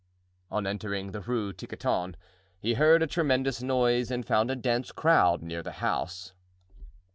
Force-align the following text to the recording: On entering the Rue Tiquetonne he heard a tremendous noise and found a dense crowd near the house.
On 0.49 0.65
entering 0.65 1.11
the 1.11 1.21
Rue 1.21 1.53
Tiquetonne 1.53 2.15
he 2.59 2.73
heard 2.73 3.03
a 3.03 3.05
tremendous 3.05 3.61
noise 3.61 4.09
and 4.09 4.25
found 4.25 4.49
a 4.49 4.55
dense 4.55 4.91
crowd 4.91 5.43
near 5.43 5.61
the 5.61 5.73
house. 5.73 6.33